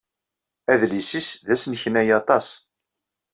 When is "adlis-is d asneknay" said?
0.71-2.09